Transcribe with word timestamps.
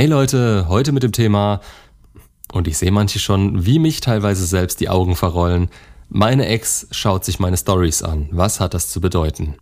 Hey 0.00 0.06
Leute, 0.06 0.64
heute 0.66 0.92
mit 0.92 1.02
dem 1.02 1.12
Thema, 1.12 1.60
und 2.54 2.66
ich 2.66 2.78
sehe 2.78 2.90
manche 2.90 3.18
schon, 3.18 3.66
wie 3.66 3.78
mich 3.78 4.00
teilweise 4.00 4.46
selbst 4.46 4.80
die 4.80 4.88
Augen 4.88 5.14
verrollen, 5.14 5.68
meine 6.08 6.46
Ex 6.46 6.86
schaut 6.90 7.22
sich 7.22 7.38
meine 7.38 7.58
Stories 7.58 8.02
an. 8.02 8.26
Was 8.30 8.60
hat 8.60 8.72
das 8.72 8.88
zu 8.88 9.02
bedeuten? 9.02 9.56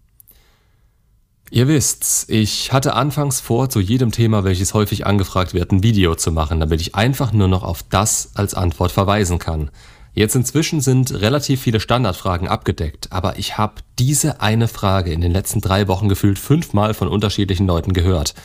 Ihr 1.50 1.66
wisst's, 1.66 2.24
ich 2.28 2.72
hatte 2.72 2.94
anfangs 2.94 3.40
vor, 3.40 3.68
zu 3.68 3.80
jedem 3.80 4.12
Thema, 4.12 4.44
welches 4.44 4.74
häufig 4.74 5.06
angefragt 5.06 5.54
wird, 5.54 5.72
ein 5.72 5.82
Video 5.82 6.14
zu 6.14 6.30
machen, 6.30 6.60
damit 6.60 6.80
ich 6.80 6.94
einfach 6.94 7.32
nur 7.32 7.48
noch 7.48 7.64
auf 7.64 7.82
das 7.82 8.30
als 8.34 8.54
Antwort 8.54 8.92
verweisen 8.92 9.40
kann. 9.40 9.72
Jetzt 10.14 10.36
inzwischen 10.36 10.80
sind 10.80 11.20
relativ 11.20 11.62
viele 11.62 11.80
Standardfragen 11.80 12.46
abgedeckt, 12.46 13.10
aber 13.10 13.40
ich 13.40 13.58
habe 13.58 13.82
diese 13.98 14.40
eine 14.40 14.68
Frage 14.68 15.12
in 15.12 15.20
den 15.20 15.32
letzten 15.32 15.60
drei 15.60 15.88
Wochen 15.88 16.08
gefühlt 16.08 16.38
fünfmal 16.38 16.94
von 16.94 17.08
unterschiedlichen 17.08 17.66
Leuten 17.66 17.92
gehört. 17.92 18.36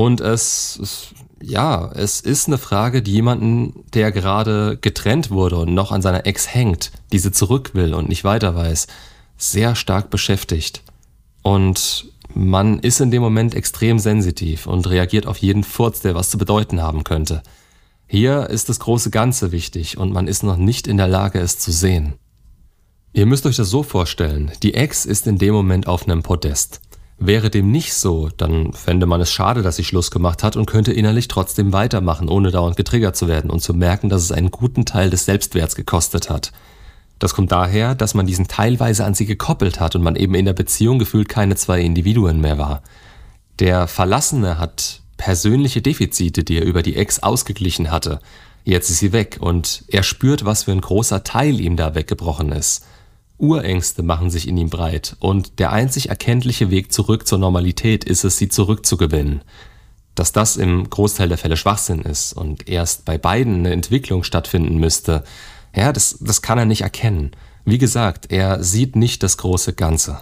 Und 0.00 0.22
es, 0.22 0.78
es, 0.82 1.14
ja, 1.42 1.90
es 1.92 2.20
ist 2.20 2.48
eine 2.48 2.58
Frage, 2.58 3.02
die 3.02 3.12
jemanden, 3.12 3.84
der 3.94 4.12
gerade 4.12 4.78
getrennt 4.80 5.30
wurde 5.30 5.56
und 5.56 5.74
noch 5.74 5.92
an 5.92 6.02
seiner 6.02 6.26
Ex 6.26 6.52
hängt, 6.52 6.92
diese 7.12 7.32
zurück 7.32 7.70
will 7.74 7.94
und 7.94 8.08
nicht 8.08 8.24
weiter 8.24 8.54
weiß, 8.54 8.86
sehr 9.36 9.74
stark 9.74 10.10
beschäftigt. 10.10 10.82
Und 11.42 12.06
man 12.34 12.78
ist 12.78 13.00
in 13.00 13.10
dem 13.10 13.22
Moment 13.22 13.54
extrem 13.54 13.98
sensitiv 13.98 14.66
und 14.66 14.88
reagiert 14.88 15.26
auf 15.26 15.38
jeden 15.38 15.64
Furz, 15.64 16.00
der 16.00 16.14
was 16.14 16.30
zu 16.30 16.38
bedeuten 16.38 16.82
haben 16.82 17.04
könnte. 17.04 17.42
Hier 18.06 18.50
ist 18.50 18.68
das 18.68 18.80
große 18.80 19.10
Ganze 19.10 19.52
wichtig 19.52 19.96
und 19.96 20.12
man 20.12 20.28
ist 20.28 20.42
noch 20.42 20.56
nicht 20.56 20.86
in 20.86 20.96
der 20.96 21.08
Lage, 21.08 21.40
es 21.40 21.58
zu 21.58 21.72
sehen. 21.72 22.14
Ihr 23.12 23.26
müsst 23.26 23.46
euch 23.46 23.56
das 23.56 23.70
so 23.70 23.82
vorstellen, 23.82 24.52
die 24.62 24.74
Ex 24.74 25.04
ist 25.04 25.26
in 25.26 25.38
dem 25.38 25.54
Moment 25.54 25.86
auf 25.86 26.04
einem 26.04 26.22
Podest. 26.22 26.80
Wäre 27.22 27.50
dem 27.50 27.70
nicht 27.70 27.92
so, 27.92 28.30
dann 28.34 28.72
fände 28.72 29.04
man 29.04 29.20
es 29.20 29.30
schade, 29.30 29.60
dass 29.60 29.76
sie 29.76 29.84
Schluss 29.84 30.10
gemacht 30.10 30.42
hat 30.42 30.56
und 30.56 30.64
könnte 30.64 30.94
innerlich 30.94 31.28
trotzdem 31.28 31.74
weitermachen, 31.74 32.30
ohne 32.30 32.50
dauernd 32.50 32.78
getriggert 32.78 33.14
zu 33.14 33.28
werden 33.28 33.50
und 33.50 33.60
zu 33.60 33.74
merken, 33.74 34.08
dass 34.08 34.22
es 34.22 34.32
einen 34.32 34.50
guten 34.50 34.86
Teil 34.86 35.10
des 35.10 35.26
Selbstwerts 35.26 35.74
gekostet 35.74 36.30
hat. 36.30 36.50
Das 37.18 37.34
kommt 37.34 37.52
daher, 37.52 37.94
dass 37.94 38.14
man 38.14 38.24
diesen 38.24 38.48
teilweise 38.48 39.04
an 39.04 39.12
sie 39.12 39.26
gekoppelt 39.26 39.80
hat 39.80 39.94
und 39.94 40.02
man 40.02 40.16
eben 40.16 40.34
in 40.34 40.46
der 40.46 40.54
Beziehung 40.54 40.98
gefühlt 40.98 41.28
keine 41.28 41.56
zwei 41.56 41.82
Individuen 41.82 42.40
mehr 42.40 42.56
war. 42.56 42.82
Der 43.58 43.86
Verlassene 43.86 44.58
hat 44.58 45.02
persönliche 45.18 45.82
Defizite, 45.82 46.42
die 46.42 46.56
er 46.56 46.64
über 46.64 46.82
die 46.82 46.96
Ex 46.96 47.22
ausgeglichen 47.22 47.90
hatte. 47.90 48.20
Jetzt 48.64 48.88
ist 48.88 49.00
sie 49.00 49.12
weg 49.12 49.36
und 49.40 49.84
er 49.88 50.04
spürt, 50.04 50.46
was 50.46 50.64
für 50.64 50.72
ein 50.72 50.80
großer 50.80 51.22
Teil 51.22 51.60
ihm 51.60 51.76
da 51.76 51.94
weggebrochen 51.94 52.52
ist. 52.52 52.86
Urängste 53.40 54.02
machen 54.02 54.30
sich 54.30 54.46
in 54.46 54.56
ihm 54.56 54.70
breit 54.70 55.16
und 55.18 55.58
der 55.58 55.72
einzig 55.72 56.08
erkenntliche 56.08 56.70
Weg 56.70 56.92
zurück 56.92 57.26
zur 57.26 57.38
Normalität 57.38 58.04
ist 58.04 58.24
es, 58.24 58.36
sie 58.36 58.48
zurückzugewinnen. 58.48 59.42
Dass 60.14 60.32
das 60.32 60.56
im 60.56 60.88
Großteil 60.88 61.28
der 61.28 61.38
Fälle 61.38 61.56
Schwachsinn 61.56 62.02
ist 62.02 62.32
und 62.32 62.68
erst 62.68 63.04
bei 63.04 63.16
beiden 63.16 63.60
eine 63.60 63.72
Entwicklung 63.72 64.22
stattfinden 64.22 64.78
müsste, 64.78 65.24
ja, 65.74 65.92
das, 65.92 66.18
das 66.20 66.42
kann 66.42 66.58
er 66.58 66.64
nicht 66.64 66.82
erkennen. 66.82 67.30
Wie 67.64 67.78
gesagt, 67.78 68.30
er 68.30 68.62
sieht 68.62 68.96
nicht 68.96 69.22
das 69.22 69.36
große 69.38 69.72
Ganze. 69.72 70.20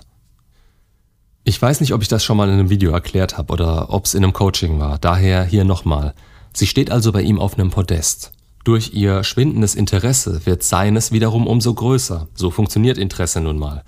Ich 1.44 1.60
weiß 1.60 1.80
nicht, 1.80 1.94
ob 1.94 2.02
ich 2.02 2.08
das 2.08 2.22
schon 2.22 2.36
mal 2.36 2.48
in 2.48 2.54
einem 2.54 2.70
Video 2.70 2.92
erklärt 2.92 3.38
habe 3.38 3.52
oder 3.52 3.90
ob 3.90 4.04
es 4.04 4.14
in 4.14 4.22
einem 4.22 4.34
Coaching 4.34 4.78
war, 4.78 4.98
daher 4.98 5.44
hier 5.44 5.64
nochmal. 5.64 6.14
Sie 6.52 6.66
steht 6.66 6.90
also 6.90 7.10
bei 7.10 7.22
ihm 7.22 7.40
auf 7.40 7.54
einem 7.54 7.70
Podest. 7.70 8.32
Durch 8.68 8.92
ihr 8.92 9.24
schwindendes 9.24 9.74
Interesse 9.74 10.44
wird 10.44 10.62
seines 10.62 11.10
wiederum 11.10 11.46
umso 11.46 11.72
größer. 11.72 12.28
So 12.34 12.50
funktioniert 12.50 12.98
Interesse 12.98 13.40
nun 13.40 13.58
mal. 13.58 13.82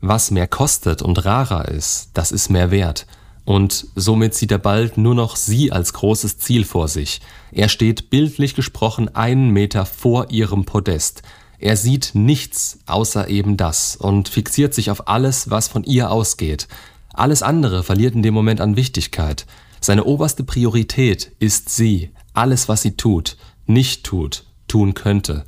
Was 0.00 0.32
mehr 0.32 0.48
kostet 0.48 1.02
und 1.02 1.24
rarer 1.24 1.68
ist, 1.68 2.10
das 2.14 2.32
ist 2.32 2.48
mehr 2.50 2.72
wert. 2.72 3.06
Und 3.44 3.86
somit 3.94 4.34
sieht 4.34 4.50
er 4.50 4.58
bald 4.58 4.98
nur 4.98 5.14
noch 5.14 5.36
sie 5.36 5.70
als 5.70 5.92
großes 5.92 6.38
Ziel 6.38 6.64
vor 6.64 6.88
sich. 6.88 7.20
Er 7.52 7.68
steht 7.68 8.10
bildlich 8.10 8.56
gesprochen 8.56 9.08
einen 9.14 9.50
Meter 9.50 9.86
vor 9.86 10.32
ihrem 10.32 10.64
Podest. 10.64 11.22
Er 11.60 11.76
sieht 11.76 12.10
nichts 12.14 12.80
außer 12.86 13.28
eben 13.28 13.56
das 13.56 13.94
und 13.94 14.28
fixiert 14.28 14.74
sich 14.74 14.90
auf 14.90 15.06
alles, 15.06 15.48
was 15.50 15.68
von 15.68 15.84
ihr 15.84 16.10
ausgeht. 16.10 16.66
Alles 17.12 17.44
andere 17.44 17.84
verliert 17.84 18.16
in 18.16 18.22
dem 18.24 18.34
Moment 18.34 18.60
an 18.60 18.74
Wichtigkeit. 18.74 19.46
Seine 19.80 20.02
oberste 20.02 20.42
Priorität 20.42 21.30
ist 21.38 21.68
sie, 21.68 22.10
alles, 22.32 22.68
was 22.68 22.82
sie 22.82 22.96
tut 22.96 23.36
nicht 23.66 24.04
tut, 24.04 24.44
tun 24.68 24.94
könnte. 24.94 25.44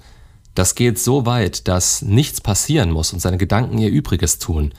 Das 0.55 0.75
geht 0.75 0.99
so 0.99 1.27
weit, 1.27 1.69
dass 1.69 2.03
nichts 2.03 2.41
passieren 2.41 2.91
muss 2.91 3.13
und 3.13 3.21
seine 3.21 3.37
Gedanken 3.37 3.79
ihr 3.79 3.91
Übriges 3.91 4.39
tun. 4.39 4.73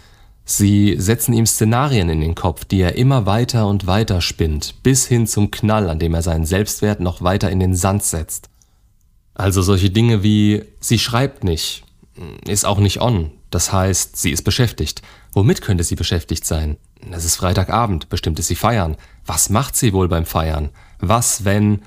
Sie 0.44 0.96
setzen 0.98 1.34
ihm 1.34 1.46
Szenarien 1.46 2.10
in 2.10 2.22
den 2.22 2.34
Kopf, 2.34 2.66
die 2.66 2.80
er 2.80 2.96
immer 2.96 3.26
weiter 3.26 3.68
und 3.68 3.86
weiter 3.86 4.22
spinnt, 4.22 4.82
bis 4.82 5.06
hin 5.06 5.28
zum 5.28 5.52
Knall, 5.52 5.90
an 5.90 6.00
dem 6.00 6.14
er 6.14 6.22
seinen 6.22 6.46
Selbstwert 6.46 7.00
noch 7.00 7.22
weiter 7.22 7.52
in 7.52 7.60
den 7.60 7.76
Sand 7.76 8.04
setzt. 8.04 8.50
Also 9.36 9.62
solche 9.62 9.90
Dinge 9.90 10.24
wie 10.24 10.64
sie 10.80 10.98
schreibt 10.98 11.44
nicht, 11.44 11.84
ist 12.48 12.66
auch 12.66 12.80
nicht 12.80 13.02
on, 13.02 13.32
das 13.52 13.72
heißt, 13.72 14.18
sie 14.18 14.32
ist 14.32 14.44
beschäftigt. 14.44 15.02
Womit 15.34 15.62
könnte 15.62 15.84
sie 15.84 15.96
beschäftigt 15.96 16.46
sein? 16.46 16.78
Es 17.12 17.26
ist 17.26 17.36
Freitagabend, 17.36 18.10
bestimmt 18.10 18.40
ist 18.40 18.48
sie 18.48 18.56
feiern. 18.56 18.98
Was 19.26 19.50
macht 19.50 19.76
sie 19.76 19.94
wohl 19.94 20.08
beim 20.08 20.26
Feiern? 20.26 20.70
Was, 21.00 21.46
wenn? 21.46 21.84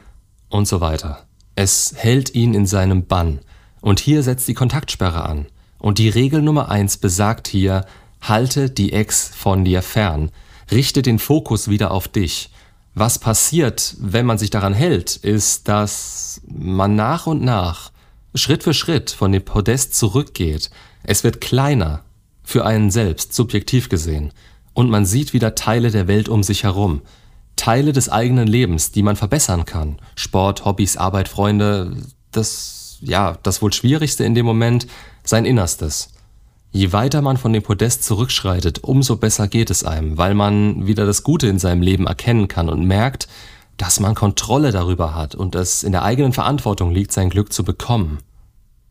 Und 0.49 0.69
so 0.69 0.81
weiter. 0.81 1.27
Es 1.63 1.93
hält 1.95 2.35
ihn 2.35 2.55
in 2.55 2.65
seinem 2.65 3.05
Bann. 3.05 3.41
Und 3.83 4.01
hier 4.01 4.23
setzt 4.23 4.49
die 4.49 4.55
Kontaktsperre 4.55 5.27
an. 5.27 5.45
Und 5.79 5.99
die 5.99 6.09
Regel 6.09 6.41
Nummer 6.41 6.71
eins 6.71 6.97
besagt 6.97 7.49
hier, 7.49 7.85
halte 8.23 8.71
die 8.71 8.95
Ex 8.95 9.29
von 9.29 9.67
dir 9.67 9.83
fern. 9.83 10.31
Richte 10.71 11.03
den 11.03 11.19
Fokus 11.19 11.69
wieder 11.69 11.91
auf 11.91 12.09
dich. 12.09 12.49
Was 12.95 13.19
passiert, 13.19 13.95
wenn 13.99 14.25
man 14.25 14.39
sich 14.39 14.49
daran 14.49 14.73
hält, 14.73 15.17
ist, 15.17 15.69
dass 15.69 16.41
man 16.47 16.97
nach 16.97 17.27
und 17.27 17.43
nach, 17.43 17.93
Schritt 18.35 18.63
für 18.63 18.73
Schritt 18.73 19.11
von 19.11 19.31
dem 19.31 19.45
Podest 19.45 19.95
zurückgeht. 19.95 20.71
Es 21.03 21.25
wird 21.25 21.43
kleiner, 21.43 22.05
für 22.43 22.65
einen 22.65 22.91
selbst, 22.91 23.35
subjektiv 23.35 23.91
gesehen. 23.91 24.33
Und 24.73 24.89
man 24.89 25.05
sieht 25.05 25.35
wieder 25.35 25.55
Teile 25.55 25.91
der 25.91 26.09
Welt 26.09 26.31
um 26.31 26.43
sich 26.43 26.63
herum. 26.63 27.03
Teile 27.61 27.93
des 27.93 28.09
eigenen 28.09 28.47
Lebens, 28.47 28.91
die 28.91 29.03
man 29.03 29.17
verbessern 29.17 29.67
kann. 29.67 29.99
Sport, 30.17 30.65
Hobbys, 30.65 30.97
Arbeit, 30.97 31.29
Freunde, 31.29 31.95
das, 32.33 32.97
ja, 33.03 33.37
das 33.43 33.61
wohl 33.61 33.71
Schwierigste 33.71 34.25
in 34.25 34.35
dem 34.35 34.47
Moment, 34.47 34.87
sein 35.25 35.45
Innerstes. 35.45 36.09
Je 36.73 36.95
weiter 36.95 37.21
man 37.21 37.37
von 37.37 37.53
dem 37.53 37.63
Podest 37.63 38.03
zurückschreitet, 38.05 38.83
umso 38.83 39.17
besser 39.17 39.47
geht 39.47 39.69
es 39.69 39.85
einem, 39.85 40.17
weil 40.17 40.33
man 40.33 40.87
wieder 40.87 41.05
das 41.05 41.23
Gute 41.23 41.49
in 41.49 41.59
seinem 41.59 41.83
Leben 41.83 42.07
erkennen 42.07 42.49
kann 42.49 42.71
und 42.71 42.87
merkt, 42.87 43.29
dass 43.77 44.01
man 44.01 44.15
Kontrolle 44.15 44.73
darüber 44.73 45.15
hat 45.15 45.35
und 45.35 45.55
es 45.55 45.83
in 45.83 45.93
der 45.93 46.03
eigenen 46.03 46.33
Verantwortung 46.33 46.93
liegt, 46.93 47.13
sein 47.13 47.29
Glück 47.29 47.53
zu 47.53 47.63
bekommen. 47.63 48.21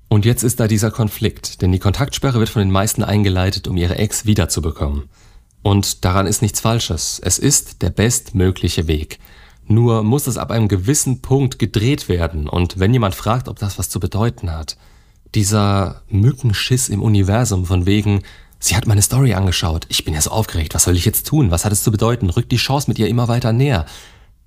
Und 0.09 0.25
jetzt 0.25 0.44
ist 0.44 0.59
da 0.59 0.68
dieser 0.68 0.91
Konflikt, 0.91 1.63
denn 1.63 1.72
die 1.72 1.79
Kontaktsperre 1.79 2.38
wird 2.38 2.50
von 2.50 2.62
den 2.62 2.72
meisten 2.72 3.03
eingeleitet, 3.03 3.68
um 3.68 3.78
ihre 3.78 3.96
Ex 3.96 4.28
wiederzubekommen. 4.28 5.09
Und 5.62 6.06
daran 6.06 6.28
ist 6.28 6.42
nichts 6.42 6.62
Falsches. 6.62 7.20
Es 7.24 7.40
ist 7.40 7.81
der 7.81 7.90
bestmögliche 7.90 8.88
Weg. 8.88 9.20
Nur 9.68 10.03
muss 10.03 10.28
es 10.28 10.38
ab 10.38 10.52
einem 10.52 10.68
gewissen 10.68 11.22
Punkt 11.22 11.59
gedreht 11.59 12.09
werden. 12.09 12.50
Und 12.50 12.80
wenn 12.80 12.94
jemand 12.94 13.16
fragt, 13.16 13.47
ob 13.47 13.59
das 13.59 13.78
was 13.78 13.90
zu 13.90 14.00
bedeuten 14.00 14.52
hat, 14.52 14.78
dieser 15.36 16.02
Mückenschiss 16.09 16.90
im 16.90 17.03
Universum 17.03 17.66
von 17.66 17.86
wegen, 17.86 18.24
sie 18.58 18.75
hat 18.75 18.88
meine 18.88 19.02
Story 19.02 19.34
angeschaut, 19.34 19.86
ich 19.90 20.06
bin 20.06 20.16
ja 20.16 20.22
so 20.22 20.31
aufgeregt, 20.31 20.74
was 20.74 20.86
soll 20.86 20.96
ich 20.96 21.06
jetzt 21.06 21.28
tun? 21.28 21.52
Was 21.52 21.66
hat 21.66 21.72
es 21.72 21.84
zu 21.84 21.91
bedeuten? 21.91 22.30
Rückt 22.30 22.52
die 22.52 22.58
Chance 22.58 22.90
mit 22.90 22.97
ihr 22.97 23.08
immer 23.08 23.28
weiter 23.28 23.53
näher. 23.53 23.86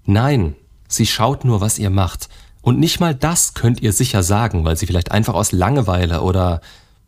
Nein, 0.04 0.56
sie 0.88 1.06
schaut 1.06 1.44
nur, 1.44 1.60
was 1.60 1.78
ihr 1.78 1.90
macht. 1.90 2.28
Und 2.60 2.78
nicht 2.78 3.00
mal 3.00 3.14
das 3.14 3.54
könnt 3.54 3.80
ihr 3.80 3.92
sicher 3.92 4.22
sagen, 4.22 4.64
weil 4.64 4.76
sie 4.76 4.86
vielleicht 4.86 5.12
einfach 5.12 5.34
aus 5.34 5.52
Langeweile 5.52 6.22
oder 6.22 6.60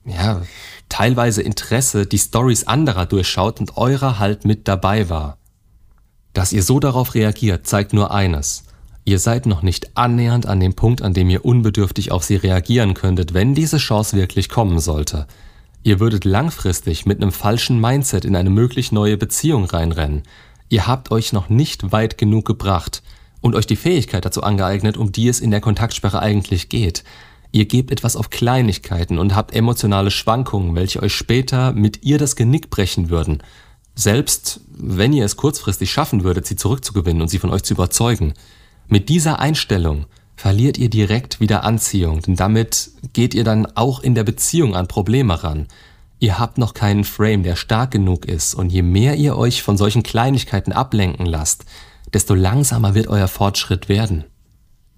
ja, 0.06 0.42
teilweise 0.88 1.42
Interesse 1.42 2.06
die 2.06 2.18
Stories 2.18 2.66
anderer 2.66 3.06
durchschaut 3.06 3.60
und 3.60 3.76
eurer 3.76 4.18
halt 4.18 4.44
mit 4.44 4.68
dabei 4.68 5.08
war. 5.08 5.38
Dass 6.32 6.52
ihr 6.52 6.62
so 6.62 6.80
darauf 6.80 7.14
reagiert, 7.14 7.66
zeigt 7.66 7.92
nur 7.92 8.10
eines. 8.10 8.64
Ihr 9.04 9.18
seid 9.18 9.46
noch 9.46 9.62
nicht 9.62 9.96
annähernd 9.96 10.46
an 10.46 10.60
dem 10.60 10.74
Punkt, 10.74 11.02
an 11.02 11.14
dem 11.14 11.28
ihr 11.30 11.44
unbedürftig 11.44 12.10
auf 12.10 12.24
sie 12.24 12.36
reagieren 12.36 12.94
könntet, 12.94 13.34
wenn 13.34 13.54
diese 13.54 13.76
Chance 13.76 14.16
wirklich 14.16 14.48
kommen 14.48 14.78
sollte. 14.78 15.26
Ihr 15.82 16.00
würdet 16.00 16.24
langfristig 16.24 17.04
mit 17.04 17.20
einem 17.20 17.30
falschen 17.30 17.78
Mindset 17.78 18.24
in 18.24 18.34
eine 18.34 18.48
möglich 18.48 18.92
neue 18.92 19.18
Beziehung 19.18 19.66
reinrennen. 19.66 20.22
Ihr 20.70 20.86
habt 20.86 21.10
euch 21.10 21.34
noch 21.34 21.50
nicht 21.50 21.92
weit 21.92 22.16
genug 22.16 22.46
gebracht 22.46 23.02
und 23.42 23.54
euch 23.54 23.66
die 23.66 23.76
Fähigkeit 23.76 24.24
dazu 24.24 24.42
angeeignet, 24.42 24.96
um 24.96 25.12
die 25.12 25.28
es 25.28 25.40
in 25.40 25.50
der 25.50 25.60
Kontaktsperre 25.60 26.20
eigentlich 26.20 26.70
geht. 26.70 27.04
Ihr 27.54 27.66
gebt 27.66 27.92
etwas 27.92 28.16
auf 28.16 28.30
Kleinigkeiten 28.30 29.16
und 29.16 29.36
habt 29.36 29.54
emotionale 29.54 30.10
Schwankungen, 30.10 30.74
welche 30.74 31.00
euch 31.00 31.14
später 31.14 31.70
mit 31.70 32.02
ihr 32.02 32.18
das 32.18 32.34
Genick 32.34 32.68
brechen 32.68 33.10
würden. 33.10 33.44
Selbst 33.94 34.58
wenn 34.76 35.12
ihr 35.12 35.24
es 35.24 35.36
kurzfristig 35.36 35.92
schaffen 35.92 36.24
würdet, 36.24 36.48
sie 36.48 36.56
zurückzugewinnen 36.56 37.22
und 37.22 37.28
sie 37.28 37.38
von 37.38 37.50
euch 37.50 37.62
zu 37.62 37.74
überzeugen. 37.74 38.34
Mit 38.88 39.08
dieser 39.08 39.38
Einstellung 39.38 40.06
verliert 40.34 40.78
ihr 40.78 40.90
direkt 40.90 41.38
wieder 41.38 41.62
Anziehung, 41.62 42.22
denn 42.22 42.34
damit 42.34 42.90
geht 43.12 43.34
ihr 43.34 43.44
dann 43.44 43.66
auch 43.76 44.00
in 44.00 44.16
der 44.16 44.24
Beziehung 44.24 44.74
an 44.74 44.88
Probleme 44.88 45.44
ran. 45.44 45.68
Ihr 46.18 46.40
habt 46.40 46.58
noch 46.58 46.74
keinen 46.74 47.04
Frame, 47.04 47.44
der 47.44 47.54
stark 47.54 47.92
genug 47.92 48.24
ist, 48.26 48.54
und 48.54 48.70
je 48.70 48.82
mehr 48.82 49.14
ihr 49.14 49.36
euch 49.36 49.62
von 49.62 49.76
solchen 49.76 50.02
Kleinigkeiten 50.02 50.72
ablenken 50.72 51.24
lasst, 51.24 51.66
desto 52.12 52.34
langsamer 52.34 52.96
wird 52.96 53.06
euer 53.06 53.28
Fortschritt 53.28 53.88
werden. 53.88 54.24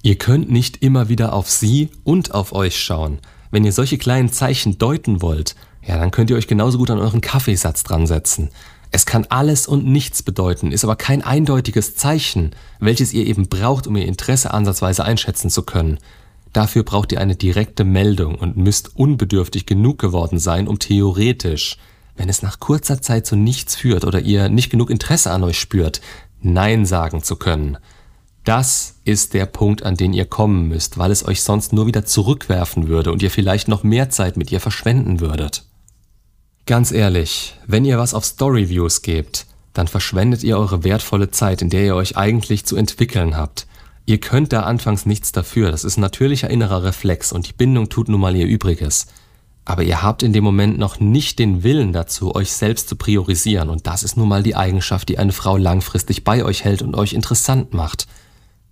Ihr 0.02 0.16
könnt 0.16 0.50
nicht 0.50 0.82
immer 0.82 1.08
wieder 1.08 1.32
auf 1.32 1.50
sie 1.50 1.90
und 2.04 2.32
auf 2.32 2.52
euch 2.52 2.81
schauen. 2.81 3.19
Wenn 3.50 3.64
ihr 3.64 3.72
solche 3.72 3.98
kleinen 3.98 4.32
Zeichen 4.32 4.78
deuten 4.78 5.22
wollt, 5.22 5.56
ja, 5.87 5.98
dann 5.98 6.10
könnt 6.10 6.31
ihr 6.31 6.37
euch 6.37 6.48
genauso 6.48 6.78
gut 6.78 6.90
an 6.90 6.98
euren 6.98 7.20
Kaffeesatz 7.20 7.84
dran 7.84 8.06
setzen. 8.06 8.50
Es 8.90 9.06
kann 9.06 9.26
alles 9.28 9.66
und 9.66 9.87
nichts 9.87 10.22
bedeuten, 10.22 10.72
ist 10.72 10.84
aber 10.84 10.96
kein 10.96 11.22
eindeutiges 11.22 11.96
Zeichen, 11.96 12.52
welches 12.81 13.12
ihr 13.12 13.26
eben 13.26 13.48
braucht, 13.48 13.87
um 13.87 13.96
ihr 13.96 14.06
Interesse 14.06 14.52
ansatzweise 14.54 15.04
einschätzen 15.04 15.50
zu 15.50 15.62
können. 15.62 15.99
Dafür 16.52 16.84
braucht 16.84 17.12
ihr 17.12 17.20
eine 17.20 17.37
direkte 17.37 17.84
Meldung 17.84 18.37
und 18.37 18.56
müsst 18.56 18.96
unbedürftig 18.96 19.66
genug 19.66 19.99
geworden 19.99 20.38
sein, 20.38 20.69
um 20.69 20.78
theoretisch, 20.78 21.76
wenn 22.16 22.28
es 22.28 22.42
nach 22.42 22.60
kurzer 22.60 23.02
Zeit 23.02 23.26
zu 23.26 23.37
nichts 23.37 23.76
führt 23.76 24.04
oder 24.04 24.20
ihr 24.20 24.49
nicht 24.49 24.70
genug 24.70 24.90
Interesse 24.90 25.31
an 25.31 25.44
euch 25.44 25.58
spürt, 25.58 26.00
Nein 26.40 26.87
sagen 26.87 27.22
zu 27.22 27.37
können. 27.37 27.76
Das 28.46 28.94
ist 29.02 29.34
der 29.34 29.44
Punkt, 29.44 29.82
an 29.82 29.96
den 29.96 30.12
ihr 30.12 30.25
kommen 30.25 30.69
müsst, 30.69 30.98
weil 30.98 31.10
es 31.10 31.26
euch 31.26 31.43
sonst 31.43 31.72
nur 31.72 31.88
wieder 31.88 32.04
zurückwerfen 32.04 32.87
würde 32.87 33.10
und 33.10 33.20
ihr 33.20 33.31
vielleicht 33.32 33.66
noch 33.66 33.82
mehr 33.82 34.08
Zeit 34.08 34.37
mit 34.37 34.52
ihr 34.52 34.60
verschwenden 34.60 35.19
würdet. 35.19 35.64
Ganz 36.64 36.93
ehrlich, 36.93 37.56
wenn 37.66 37.84
ihr 37.84 37.98
was 37.98 38.14
auf 38.14 38.25
Storyviews 38.25 39.02
gebt, 39.02 39.46
dann 39.72 39.88
verschwendet 39.88 40.44
ihr 40.44 40.56
eure 40.58 40.84
wertvolle 40.84 41.32
Zeit, 41.32 41.60
in 41.60 41.70
der 41.70 41.84
ihr 41.87 41.96
euch 41.96 42.16
eigentlich 42.16 42.64
zu 42.64 42.76
entwickeln 42.76 43.37
habt. 43.37 43.66
Ihr 44.04 44.20
könnt 44.20 44.52
da 44.52 44.60
anfangs 44.60 45.06
nichts 45.06 45.32
dafür, 45.32 45.72
das 45.72 45.82
ist 45.82 45.99
ein 45.99 46.02
natürlicher 46.02 46.49
innerer 46.49 46.84
Reflex 46.84 47.32
und 47.32 47.49
die 47.49 47.52
Bindung 47.52 47.88
tut 47.88 48.08
nun 48.08 48.20
mal 48.20 48.37
ihr 48.37 48.46
Übriges. 48.46 49.08
Aber 49.64 49.82
ihr 49.82 50.02
habt 50.02 50.22
in 50.22 50.32
dem 50.32 50.44
Moment 50.44 50.78
noch 50.78 51.00
nicht 51.00 51.40
den 51.40 51.64
Willen 51.64 51.92
dazu, 51.92 52.32
euch 52.37 52.52
selbst 52.52 52.88
zu 52.88 52.94
priorisieren 52.94 53.70
und 53.70 53.88
das 53.88 54.04
ist 54.04 54.16
nun 54.16 54.28
mal 54.28 54.44
die 54.44 54.54
Eigenschaft, 54.54 55.08
die 55.08 55.19
eine 55.19 55.32
Frau 55.32 55.56
langfristig 55.56 56.22
bei 56.22 56.44
euch 56.44 56.62
hält 56.62 56.82
und 56.82 56.94
euch 56.94 57.12
interessant 57.12 57.75
macht. 57.75 58.06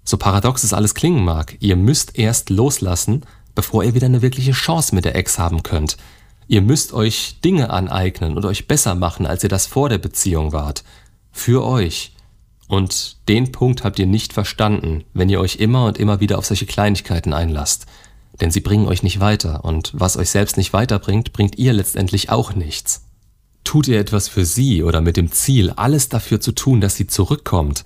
So 0.05 0.19
paradox 0.19 0.65
es 0.65 0.75
alles 0.75 0.95
klingen 0.95 1.25
mag, 1.25 1.57
ihr 1.61 1.77
müsst 1.77 2.19
erst 2.19 2.51
loslassen, 2.51 3.23
bevor 3.55 3.83
ihr 3.85 3.95
wieder 3.95 4.07
eine 4.07 4.23
wirkliche 4.23 4.53
Chance 4.53 4.95
mit 4.95 5.05
der 5.05 5.17
Ex 5.17 5.39
haben 5.39 5.63
könnt. 5.63 5.97
Ihr 6.47 6.61
müsst 6.61 6.93
euch 6.93 7.37
Dinge 7.43 7.71
aneignen 7.71 8.37
und 8.37 8.45
euch 8.45 8.69
besser 8.69 8.95
machen, 8.95 9.27
als 9.27 9.43
ihr 9.43 9.49
das 9.49 9.67
vor 9.67 9.89
der 9.89 9.99
Beziehung 9.99 10.53
wart. 10.53 10.85
Für 11.33 11.65
euch. 11.65 12.13
Und 12.69 13.17
den 13.29 13.51
Punkt 13.51 13.85
habt 13.85 13.99
ihr 13.99 14.07
nicht 14.07 14.33
verstanden, 14.33 15.05
wenn 15.15 15.31
ihr 15.31 15.41
euch 15.41 15.57
immer 15.57 15.87
und 15.87 15.99
immer 15.99 16.21
wieder 16.21 16.39
auf 16.39 16.47
solche 16.47 16.67
Kleinigkeiten 16.67 17.33
einlasst. 17.33 17.87
Denn 18.41 18.51
sie 18.51 18.61
bringen 18.61 18.89
euch 18.89 19.03
nicht 19.03 19.21
weiter 19.21 19.65
und 19.65 19.93
was 19.95 20.17
euch 20.17 20.31
selbst 20.31 20.57
nicht 20.57 20.73
weiterbringt, 20.73 21.33
bringt 21.33 21.57
ihr 21.57 21.73
letztendlich 21.73 22.31
auch 22.31 22.55
nichts. 22.55 23.05
Tut 23.63 23.89
ihr 23.89 23.99
etwas 23.99 24.29
für 24.29 24.45
sie 24.45 24.83
oder 24.83 25.01
mit 25.01 25.17
dem 25.17 25.33
Ziel, 25.33 25.71
alles 25.71 26.09
dafür 26.09 26.41
zu 26.41 26.53
tun, 26.53 26.81
dass 26.81 26.97
sie 26.97 27.07
zurückkommt, 27.07 27.85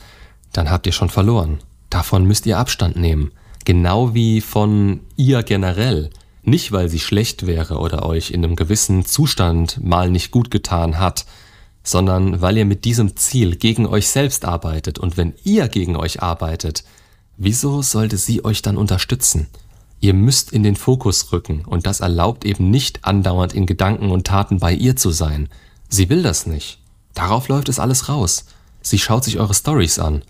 dann 0.52 0.70
habt 0.70 0.86
ihr 0.86 0.92
schon 0.92 1.10
verloren. 1.10 1.58
Davon 1.90 2.24
müsst 2.24 2.46
ihr 2.46 2.58
Abstand 2.58 2.96
nehmen. 2.96 3.32
Genau 3.64 4.14
wie 4.14 4.40
von 4.40 5.00
ihr 5.16 5.42
generell. 5.42 6.10
Nicht, 6.42 6.72
weil 6.72 6.88
sie 6.88 7.00
schlecht 7.00 7.46
wäre 7.46 7.78
oder 7.78 8.06
euch 8.06 8.30
in 8.30 8.44
einem 8.44 8.56
gewissen 8.56 9.04
Zustand 9.04 9.84
mal 9.84 10.10
nicht 10.10 10.30
gut 10.30 10.50
getan 10.50 10.98
hat, 10.98 11.26
sondern 11.82 12.40
weil 12.40 12.56
ihr 12.56 12.64
mit 12.64 12.84
diesem 12.84 13.16
Ziel 13.16 13.56
gegen 13.56 13.86
euch 13.86 14.08
selbst 14.08 14.44
arbeitet. 14.44 14.98
Und 14.98 15.16
wenn 15.16 15.34
ihr 15.44 15.68
gegen 15.68 15.96
euch 15.96 16.22
arbeitet, 16.22 16.84
wieso 17.36 17.82
sollte 17.82 18.16
sie 18.16 18.44
euch 18.44 18.62
dann 18.62 18.76
unterstützen? 18.76 19.48
Ihr 20.00 20.14
müsst 20.14 20.52
in 20.52 20.62
den 20.62 20.76
Fokus 20.76 21.32
rücken 21.32 21.64
und 21.64 21.86
das 21.86 22.00
erlaubt 22.00 22.44
eben 22.44 22.70
nicht 22.70 23.04
andauernd 23.04 23.52
in 23.52 23.66
Gedanken 23.66 24.10
und 24.10 24.26
Taten 24.26 24.58
bei 24.58 24.72
ihr 24.72 24.96
zu 24.96 25.10
sein. 25.10 25.48
Sie 25.88 26.08
will 26.08 26.22
das 26.22 26.46
nicht. 26.46 26.78
Darauf 27.14 27.48
läuft 27.48 27.68
es 27.68 27.80
alles 27.80 28.08
raus. 28.08 28.44
Sie 28.80 28.98
schaut 28.98 29.24
sich 29.24 29.40
eure 29.40 29.54
Stories 29.54 29.98
an. 29.98 30.22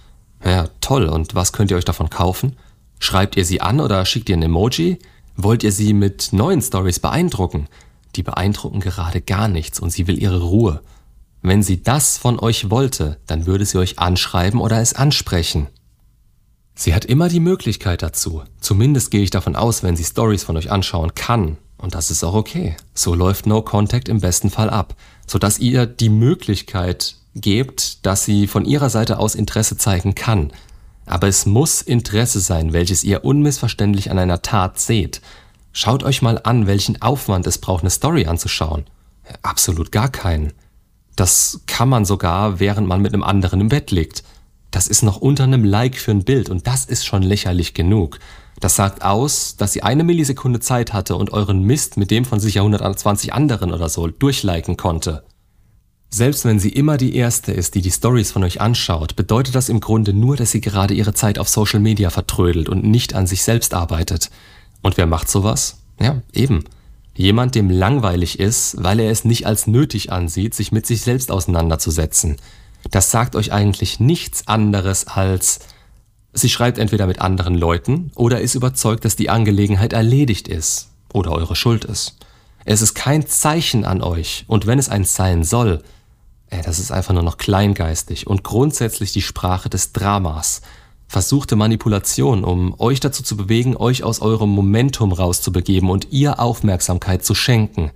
Ja, 0.45 0.69
toll. 0.81 1.07
Und 1.07 1.35
was 1.35 1.53
könnt 1.53 1.71
ihr 1.71 1.77
euch 1.77 1.85
davon 1.85 2.11
kaufen? 2.11 2.57
Schreibt 3.01 3.37
ihr 3.37 3.45
sie 3.45 3.61
an 3.61 3.81
oder 3.81 4.05
schickt 4.05 4.29
ihr 4.29 4.37
ein 4.37 4.43
Emoji? 4.43 4.99
Wollt 5.37 5.63
ihr 5.63 5.73
sie 5.73 5.93
mit 5.93 6.33
neuen 6.33 6.63
Stories 6.63 6.99
beeindrucken? 6.99 7.69
Die 8.17 8.23
beeindrucken 8.23 8.81
gerade 8.81 9.21
gar 9.21 9.49
nichts 9.49 9.79
und 9.79 9.91
sie 9.91 10.07
will 10.07 10.21
ihre 10.21 10.41
Ruhe. 10.41 10.83
Wenn 11.43 11.63
sie 11.63 11.83
das 11.83 12.19
von 12.19 12.41
euch 12.41 12.71
wollte, 12.71 13.19
dann 13.27 13.47
würde 13.47 13.65
sie 13.65 13.79
euch 13.79 13.99
anschreiben 13.99 14.61
oder 14.61 14.81
es 14.81 14.95
ansprechen. 14.95 15.69
Sie 16.75 16.95
hat 16.95 17.05
immer 17.05 17.29
die 17.29 17.41
Möglichkeit 17.41 18.03
dazu. 18.03 18.43
Zumindest 18.61 19.11
gehe 19.11 19.23
ich 19.23 19.31
davon 19.31 19.57
aus, 19.57 19.83
wenn 19.83 19.97
sie 19.97 20.05
Stories 20.05 20.45
von 20.45 20.57
euch 20.57 20.71
anschauen 20.71 21.15
kann. 21.15 21.57
Und 21.77 21.95
das 21.95 22.11
ist 22.11 22.25
auch 22.25 22.35
okay. 22.35 22.77
So 22.95 23.15
läuft 23.15 23.47
No 23.47 23.63
Contact 23.63 24.09
im 24.09 24.21
besten 24.21 24.51
Fall 24.51 24.71
ab, 24.71 24.97
sodass 25.27 25.61
ihr 25.61 25.87
die 25.87 26.09
Möglichkeit 26.09 27.18
gebt, 27.35 28.05
dass 28.07 28.25
sie 28.25 28.47
von 28.47 28.65
ihrer 28.65 28.91
Seite 28.91 29.19
aus 29.19 29.35
Interesse 29.35 29.77
zeigen 29.77 30.15
kann. 30.15 30.53
Aber 31.07 31.29
es 31.29 31.47
muss 31.47 31.83
Interesse 31.83 32.41
sein, 32.41 32.73
welches 32.73 33.05
ihr 33.05 33.25
unmissverständlich 33.25 34.11
an 34.11 34.19
einer 34.19 34.43
Tat 34.43 34.79
seht. 34.79 35.23
Schaut 35.73 36.03
euch 36.03 36.23
mal 36.23 36.41
an, 36.43 36.67
welchen 36.67 37.01
Aufwand 37.01 37.47
es 37.47 37.59
braucht, 37.59 37.83
eine 37.83 37.91
Story 37.91 38.27
anzuschauen. 38.27 38.85
Absolut 39.43 39.93
gar 39.93 40.09
keinen. 40.09 40.53
Das 41.17 41.61
kann 41.67 41.89
man 41.89 42.05
sogar, 42.05 42.61
während 42.61 42.87
man 42.87 43.03
mit 43.03 43.13
einem 43.13 43.23
anderen 43.23 43.61
im 43.61 43.69
Bett 43.69 43.91
liegt. 43.91 44.23
Das 44.71 44.87
ist 44.87 45.03
noch 45.03 45.17
unter 45.17 45.45
einem 45.45 45.65
Like 45.65 45.97
für 45.97 46.11
ein 46.11 46.25
Bild 46.25 46.51
und 46.51 46.67
das 46.67 46.85
ist 46.85 47.07
schon 47.07 47.23
lächerlich 47.23 47.75
genug. 47.75 48.19
Das 48.61 48.77
sagt 48.77 49.03
aus, 49.03 49.57
dass 49.57 49.73
sie 49.73 49.83
eine 49.83 50.05
Millisekunde 50.05 50.61
Zeit 50.61 50.93
hatte 50.93 51.17
und 51.17 51.33
euren 51.33 51.63
Mist 51.63 51.97
mit 51.97 52.11
dem 52.11 52.25
von 52.25 52.41
sicher 52.41 52.61
120 52.61 53.33
anderen 53.33 53.73
oder 53.73 53.89
so 53.89 54.09
durchliken 54.09 54.77
konnte. 54.77 55.25
Selbst 56.11 56.45
wenn 56.47 56.59
sie 56.59 56.71
immer 56.71 56.97
die 56.97 57.15
Erste 57.15 57.53
ist, 57.53 57.75
die 57.75 57.83
die 57.83 57.91
Stories 57.91 58.33
von 58.33 58.43
euch 58.43 58.61
anschaut, 58.61 59.15
bedeutet 59.15 59.55
das 59.55 59.69
im 59.69 59.81
Grunde 59.81 60.15
nur, 60.15 60.37
dass 60.37 60.51
sie 60.51 60.61
gerade 60.61 60.95
ihre 60.95 61.13
Zeit 61.13 61.39
auf 61.39 61.49
Social 61.49 61.81
Media 61.81 62.09
vertrödelt 62.11 62.69
und 62.69 62.85
nicht 62.85 63.15
an 63.15 63.27
sich 63.27 63.43
selbst 63.43 63.75
arbeitet. 63.75 64.31
Und 64.81 64.97
wer 64.97 65.07
macht 65.07 65.29
sowas? 65.29 65.79
Ja, 66.01 66.23
eben. 66.33 66.65
Jemand, 67.15 67.55
dem 67.57 67.69
langweilig 67.69 68.39
ist, 68.39 68.77
weil 68.79 69.01
er 69.01 69.11
es 69.11 69.25
nicht 69.25 69.47
als 69.47 69.67
nötig 69.67 70.11
ansieht, 70.11 70.55
sich 70.55 70.73
mit 70.73 70.87
sich 70.87 71.03
selbst 71.03 71.31
auseinanderzusetzen. 71.31 72.37
Das 72.91 73.11
sagt 73.11 73.37
euch 73.37 73.53
eigentlich 73.53 74.01
nichts 74.01 74.47
anderes 74.47 75.09
als, 75.09 75.59
sie 76.33 76.49
schreibt 76.49 76.79
entweder 76.79 77.07
mit 77.07 77.21
anderen 77.21 77.55
Leuten 77.55 78.13
oder 78.15 78.41
ist 78.41 78.55
überzeugt, 78.55 79.05
dass 79.05 79.17
die 79.17 79.31
Angelegenheit 79.31 79.93
erledigt 79.93 80.49
ist 80.49 80.89
oder 81.13 81.33
eure 81.33 81.57
Schuld 81.57 81.85
ist. 81.85 82.17
Es 82.65 82.83
ist 82.83 82.95
kein 82.95 83.27
Zeichen 83.27 83.85
an 83.85 84.01
euch 84.01 84.45
und 84.47 84.67
wenn 84.67 84.79
es 84.79 84.89
eins 84.89 85.15
sein 85.15 85.43
soll, 85.43 85.83
Ey, 86.51 86.63
das 86.63 86.79
ist 86.79 86.91
einfach 86.91 87.13
nur 87.13 87.23
noch 87.23 87.37
kleingeistig 87.37 88.27
und 88.27 88.43
grundsätzlich 88.43 89.13
die 89.13 89.23
Sprache 89.23 89.69
des 89.69 89.93
Dramas. 89.93 90.63
Versuchte 91.07 91.57
Manipulation, 91.57 92.45
um 92.45 92.79
euch 92.79 93.01
dazu 93.01 93.23
zu 93.23 93.37
bewegen, 93.37 93.77
euch 93.77 94.03
aus 94.03 94.21
eurem 94.21 94.51
Momentum 94.51 95.13
rauszubegeben 95.13 95.91
und 95.91 96.13
ihr 96.13 96.41
Aufmerksamkeit 96.41 97.25
zu 97.25 97.35
schenken. 97.35 97.91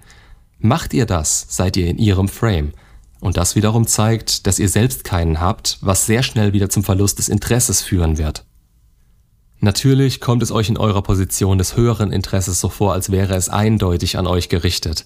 Macht 0.58 0.94
ihr 0.94 1.06
das, 1.06 1.46
seid 1.48 1.76
ihr 1.76 1.88
in 1.88 1.98
ihrem 1.98 2.28
Frame. 2.28 2.72
Und 3.20 3.36
das 3.36 3.54
wiederum 3.54 3.86
zeigt, 3.86 4.46
dass 4.46 4.58
ihr 4.58 4.68
selbst 4.68 5.04
keinen 5.04 5.40
habt, 5.40 5.78
was 5.80 6.06
sehr 6.06 6.22
schnell 6.22 6.52
wieder 6.52 6.68
zum 6.68 6.84
Verlust 6.84 7.18
des 7.18 7.28
Interesses 7.28 7.80
führen 7.80 8.18
wird. 8.18 8.44
Natürlich 9.60 10.20
kommt 10.20 10.42
es 10.42 10.50
euch 10.50 10.68
in 10.68 10.76
eurer 10.76 11.02
Position 11.02 11.56
des 11.56 11.76
höheren 11.76 12.10
Interesses 12.10 12.60
so 12.60 12.68
vor, 12.68 12.94
als 12.94 13.12
wäre 13.12 13.36
es 13.36 13.48
eindeutig 13.48 14.18
an 14.18 14.26
euch 14.26 14.48
gerichtet. 14.48 15.04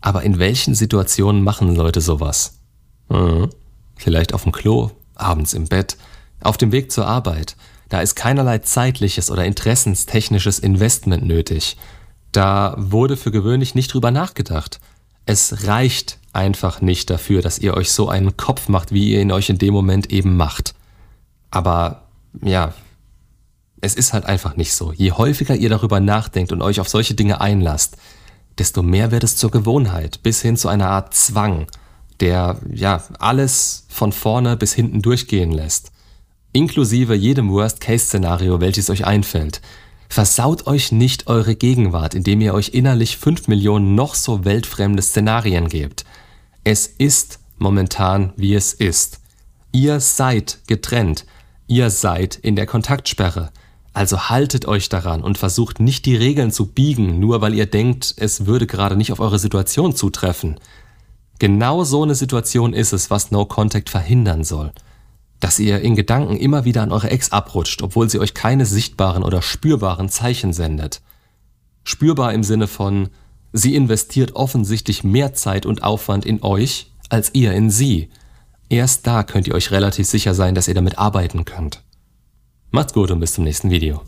Aber 0.00 0.22
in 0.22 0.38
welchen 0.38 0.74
Situationen 0.74 1.44
machen 1.44 1.76
Leute 1.76 2.00
sowas? 2.00 2.57
Mhm. 3.08 3.50
Vielleicht 3.96 4.34
auf 4.34 4.44
dem 4.44 4.52
Klo, 4.52 4.90
abends 5.14 5.54
im 5.54 5.66
Bett, 5.66 5.96
auf 6.40 6.56
dem 6.56 6.72
Weg 6.72 6.92
zur 6.92 7.06
Arbeit. 7.06 7.56
Da 7.88 8.00
ist 8.00 8.14
keinerlei 8.14 8.58
zeitliches 8.58 9.30
oder 9.30 9.44
interessenstechnisches 9.44 10.58
Investment 10.58 11.24
nötig. 11.24 11.76
Da 12.32 12.74
wurde 12.76 13.16
für 13.16 13.30
gewöhnlich 13.30 13.74
nicht 13.74 13.92
drüber 13.92 14.10
nachgedacht. 14.10 14.78
Es 15.26 15.66
reicht 15.66 16.18
einfach 16.32 16.80
nicht 16.80 17.10
dafür, 17.10 17.42
dass 17.42 17.58
ihr 17.58 17.74
euch 17.74 17.90
so 17.90 18.08
einen 18.08 18.36
Kopf 18.36 18.68
macht, 18.68 18.92
wie 18.92 19.12
ihr 19.12 19.20
ihn 19.20 19.32
euch 19.32 19.50
in 19.50 19.58
dem 19.58 19.74
Moment 19.74 20.12
eben 20.12 20.36
macht. 20.36 20.74
Aber 21.50 22.02
ja, 22.42 22.74
es 23.80 23.94
ist 23.94 24.12
halt 24.12 24.26
einfach 24.26 24.56
nicht 24.56 24.74
so. 24.74 24.92
Je 24.92 25.12
häufiger 25.12 25.54
ihr 25.54 25.70
darüber 25.70 26.00
nachdenkt 26.00 26.52
und 26.52 26.62
euch 26.62 26.80
auf 26.80 26.88
solche 26.88 27.14
Dinge 27.14 27.40
einlasst, 27.40 27.96
desto 28.58 28.82
mehr 28.82 29.10
wird 29.10 29.24
es 29.24 29.36
zur 29.36 29.50
Gewohnheit, 29.50 30.22
bis 30.22 30.42
hin 30.42 30.56
zu 30.56 30.68
einer 30.68 30.90
Art 30.90 31.14
Zwang 31.14 31.66
der 32.20 32.60
ja 32.72 33.02
alles 33.18 33.84
von 33.88 34.12
vorne 34.12 34.56
bis 34.56 34.72
hinten 34.72 35.02
durchgehen 35.02 35.52
lässt. 35.52 35.92
Inklusive 36.52 37.14
jedem 37.14 37.50
Worst-Case-Szenario, 37.50 38.60
welches 38.60 38.90
euch 38.90 39.04
einfällt. 39.04 39.60
Versaut 40.08 40.66
euch 40.66 40.90
nicht 40.90 41.26
eure 41.26 41.54
Gegenwart, 41.54 42.14
indem 42.14 42.40
ihr 42.40 42.54
euch 42.54 42.70
innerlich 42.70 43.18
fünf 43.18 43.46
Millionen 43.46 43.94
noch 43.94 44.14
so 44.14 44.44
weltfremde 44.44 45.02
Szenarien 45.02 45.68
gebt. 45.68 46.04
Es 46.64 46.86
ist 46.86 47.40
momentan, 47.58 48.32
wie 48.36 48.54
es 48.54 48.72
ist. 48.72 49.20
Ihr 49.72 50.00
seid 50.00 50.60
getrennt. 50.66 51.26
Ihr 51.66 51.90
seid 51.90 52.36
in 52.36 52.56
der 52.56 52.66
Kontaktsperre. 52.66 53.50
Also 53.92 54.30
haltet 54.30 54.66
euch 54.66 54.88
daran 54.88 55.22
und 55.22 55.36
versucht 55.36 55.80
nicht 55.80 56.06
die 56.06 56.16
Regeln 56.16 56.52
zu 56.52 56.66
biegen, 56.66 57.20
nur 57.20 57.40
weil 57.40 57.54
ihr 57.54 57.66
denkt, 57.66 58.14
es 58.16 58.46
würde 58.46 58.66
gerade 58.66 58.96
nicht 58.96 59.12
auf 59.12 59.20
eure 59.20 59.38
Situation 59.38 59.94
zutreffen. 59.94 60.58
Genau 61.38 61.84
so 61.84 62.02
eine 62.02 62.14
Situation 62.14 62.72
ist 62.72 62.92
es, 62.92 63.10
was 63.10 63.30
No 63.30 63.44
Contact 63.46 63.90
verhindern 63.90 64.44
soll. 64.44 64.72
dass 65.40 65.58
ihr 65.58 65.80
in 65.80 65.94
Gedanken 65.94 66.36
immer 66.36 66.64
wieder 66.64 66.82
an 66.82 66.92
eure 66.92 67.10
Ex 67.10 67.30
abrutscht, 67.30 67.82
obwohl 67.82 68.08
sie 68.10 68.18
euch 68.18 68.34
keine 68.34 68.66
sichtbaren 68.66 69.22
oder 69.22 69.42
spürbaren 69.42 70.08
Zeichen 70.08 70.52
sendet. 70.52 71.00
Spürbar 71.84 72.32
im 72.32 72.42
Sinne 72.42 72.66
von, 72.66 73.08
sie 73.52 73.74
investiert 73.74 74.34
offensichtlich 74.34 75.04
mehr 75.04 75.34
Zeit 75.34 75.64
und 75.64 75.82
Aufwand 75.82 76.26
in 76.26 76.42
euch 76.42 76.92
als 77.08 77.34
ihr 77.34 77.52
in 77.52 77.70
sie. 77.70 78.10
Erst 78.68 79.06
da 79.06 79.22
könnt 79.22 79.46
ihr 79.46 79.54
euch 79.54 79.70
relativ 79.70 80.06
sicher 80.06 80.34
sein, 80.34 80.54
dass 80.54 80.68
ihr 80.68 80.74
damit 80.74 80.98
arbeiten 80.98 81.44
könnt. 81.44 81.82
Macht's 82.70 82.92
gut 82.92 83.10
und 83.10 83.20
bis 83.20 83.32
zum 83.32 83.44
nächsten 83.44 83.70
Video. 83.70 84.02